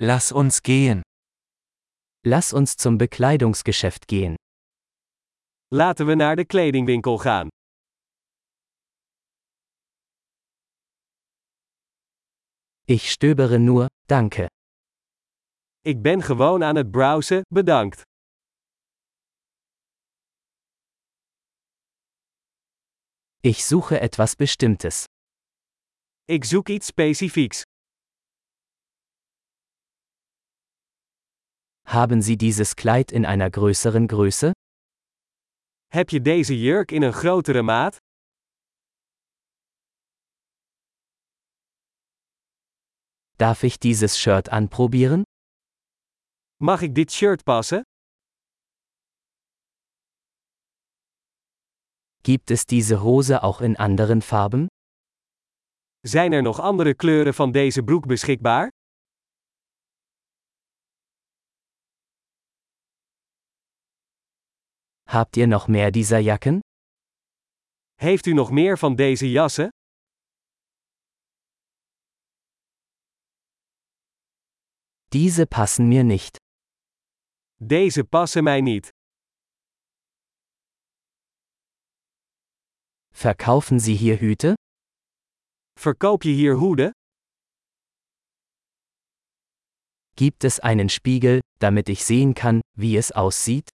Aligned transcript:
Lass 0.00 0.30
uns 0.30 0.62
gehen. 0.62 1.02
Lass 2.24 2.52
uns 2.52 2.76
zum 2.76 2.98
Bekleidungsgeschäft 2.98 4.06
gehen. 4.06 4.36
Laten 5.72 6.06
we 6.06 6.14
naar 6.14 6.36
de 6.36 6.44
kledingwinkel 6.44 7.18
gaan. 7.18 7.48
Ich 12.84 13.10
stöbere 13.10 13.58
nur, 13.58 13.86
danke. 14.06 14.46
Ik 15.80 16.02
ben 16.02 16.22
gewoon 16.22 16.62
aan 16.62 16.76
het 16.76 16.90
browsen, 16.90 17.42
bedankt. 17.48 18.02
Ich 23.40 23.64
suche 23.64 23.98
etwas 23.98 24.34
Bestimmtes. 24.36 25.04
Ik 26.24 26.44
zoek 26.44 26.68
iets 26.68 26.86
specifieks. 26.86 27.62
Haben 31.90 32.20
Sie 32.20 32.36
dieses 32.36 32.76
Kleid 32.76 33.10
in 33.12 33.24
einer 33.24 33.50
größeren 33.50 34.08
Größe? 34.08 34.52
Heb 35.90 36.10
je 36.10 36.20
deze 36.20 36.54
jurk 36.54 36.92
in 36.92 37.02
een 37.02 37.12
grotere 37.12 37.62
maat? 37.62 37.96
Darf 43.38 43.62
ich 43.62 43.78
dieses 43.78 44.18
Shirt 44.18 44.50
anprobieren? 44.50 45.22
Mag 46.56 46.82
ik 46.82 46.94
dit 46.94 47.10
shirt 47.10 47.44
passen? 47.44 47.82
Gibt 52.22 52.50
es 52.50 52.66
diese 52.66 53.02
Hose 53.02 53.42
auch 53.42 53.62
in 53.62 53.76
anderen 53.76 54.20
Farben? 54.20 54.66
Zijn 56.00 56.32
er 56.32 56.42
nog 56.42 56.60
andere 56.60 56.94
kleuren 56.94 57.34
van 57.34 57.52
deze 57.52 57.82
broek 57.82 58.06
beschikbaar? 58.06 58.68
Habt 65.10 65.36
ihr 65.38 65.46
noch 65.46 65.68
mehr 65.68 65.90
dieser 65.90 66.18
Jacken? 66.18 66.60
Heeft 67.96 68.26
u 68.26 68.32
nog 68.32 68.50
meer 68.50 68.78
van 68.78 68.94
deze 68.96 69.30
jassen? 69.30 69.68
Diese 75.12 75.46
passen 75.46 75.88
mir 75.88 76.04
nicht. 76.04 76.36
Deze 77.56 78.04
passen 78.04 78.44
mij 78.44 78.60
niet. 78.60 78.88
Verkaufen 83.14 83.80
Sie 83.80 83.96
hier 83.96 84.18
Hüte? 84.18 84.54
Verkoop 85.80 86.22
je 86.22 86.30
hier 86.30 86.54
hoeden? 86.56 86.90
Gibt 90.16 90.44
es 90.44 90.60
einen 90.60 90.88
Spiegel, 90.88 91.40
damit 91.58 91.88
ich 91.88 92.04
sehen 92.04 92.34
kann, 92.34 92.60
wie 92.76 92.96
es 92.96 93.12
aussieht? 93.12 93.70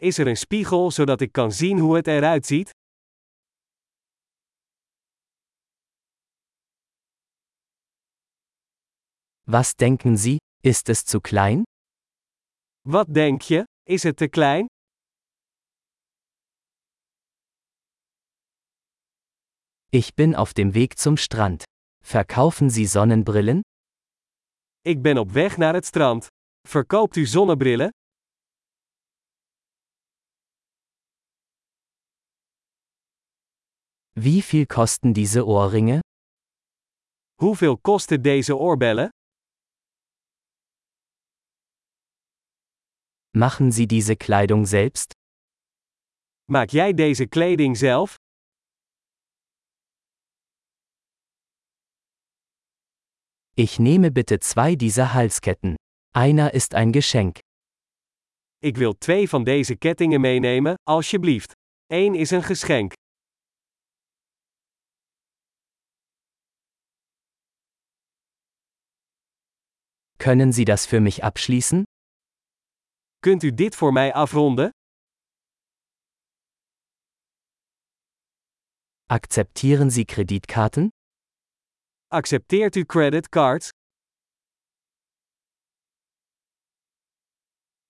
Is 0.00 0.18
er 0.18 0.26
een 0.26 0.36
spiegel 0.36 0.90
zodat 0.90 1.20
ik 1.20 1.32
kan 1.32 1.52
zien 1.52 1.78
hoe 1.78 1.96
het 1.96 2.06
eruit 2.06 2.46
ziet? 2.46 2.70
Was 9.42 9.74
denken 9.74 10.16
Sie, 10.18 10.36
ist 10.62 10.88
es 10.88 11.04
zu 11.04 11.20
klein? 11.20 11.62
Wat 12.80 13.14
denk 13.14 13.42
je? 13.42 13.64
Is 13.82 14.02
het 14.02 14.16
te 14.16 14.28
klein? 14.28 14.66
Ich 19.90 20.14
bin 20.14 20.34
auf 20.34 20.52
dem 20.52 20.74
Weg 20.74 20.98
zum 20.98 21.16
Strand. 21.16 21.64
Verkaufen 22.04 22.70
Sie 22.70 22.86
Sonnenbrillen? 22.86 23.60
Ik 24.80 25.02
ben 25.02 25.18
op 25.18 25.30
weg 25.30 25.56
naar 25.56 25.74
het 25.74 25.86
strand. 25.86 26.26
Verkoopt 26.68 27.16
u 27.16 27.26
zonnebrillen? 27.26 27.90
Wie 34.20 34.42
viel 34.42 34.66
kosten 34.66 35.12
diese 35.14 35.46
Ohrringe? 35.46 36.00
Hoeveel 37.40 37.78
kosten 37.78 38.22
deze 38.22 38.56
oorbellen? 38.56 39.08
Machen 43.36 43.70
Sie 43.72 43.86
diese 43.86 44.16
Kleidung 44.16 44.66
selbst? 44.66 45.12
Maak 46.50 46.70
jij 46.70 46.94
deze 46.94 47.26
kleding 47.26 47.76
zelf? 47.76 48.14
Ich 53.54 53.78
nehme 53.78 54.10
bitte 54.10 54.38
zwei 54.40 54.74
dieser 54.76 55.12
Halsketten. 55.14 55.76
Einer 56.14 56.54
ist 56.54 56.74
ein 56.74 56.92
Geschenk. 56.92 57.38
Ik 58.58 58.76
wil 58.76 58.98
twee 58.98 59.28
van 59.28 59.44
deze 59.44 59.76
kettingen 59.76 60.20
meenemen, 60.20 60.74
alsjeblieft. 60.82 61.52
Eén 61.86 62.14
is 62.14 62.30
een 62.30 62.42
geschenk. 62.42 62.92
Können 70.18 70.52
Sie 70.52 70.64
das 70.64 70.84
für 70.84 71.00
mich 71.00 71.22
abschließen? 71.22 71.84
Kunt 73.22 73.44
u 73.44 73.52
dit 73.52 73.74
voor 73.76 73.92
mij 73.92 74.12
afronden? 74.14 74.70
Akzeptieren 79.08 79.90
Sie 79.90 80.04
Kreditkarten? 80.04 80.90
Accepteert 82.10 82.76
u 82.76 82.84
creditcards? 82.84 83.70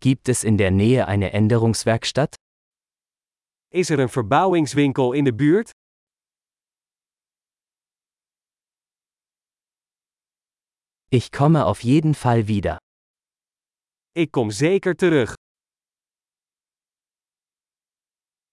Gibt 0.00 0.28
es 0.28 0.44
in 0.44 0.56
der 0.56 0.70
Nähe 0.70 1.06
eine 1.06 1.32
Änderungswerkstatt? 1.32 2.36
Is 3.70 3.90
er 3.90 3.98
een 3.98 4.08
verbouwingswinkel 4.08 5.12
in 5.12 5.24
de 5.24 5.34
buurt? 5.34 5.70
Ich 11.14 11.30
komme 11.30 11.64
auf 11.66 11.84
jeden 11.84 12.14
Fall 12.14 12.48
wieder. 12.48 12.78
Ik 14.16 14.32
kom 14.32 14.50
zeker 14.50 14.96
terug. 14.96 15.34